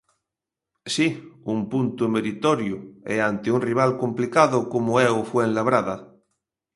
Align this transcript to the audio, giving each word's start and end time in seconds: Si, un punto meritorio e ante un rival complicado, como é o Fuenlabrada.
Si, 0.93 1.07
un 1.53 1.59
punto 1.71 2.03
meritorio 2.15 2.77
e 3.13 3.15
ante 3.29 3.47
un 3.55 3.61
rival 3.69 3.91
complicado, 4.03 4.57
como 4.73 4.91
é 5.07 5.09
o 5.17 5.19
Fuenlabrada. 5.29 5.95